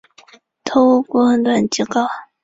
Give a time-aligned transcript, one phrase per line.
[0.63, 2.07] 头颅骨很短及高。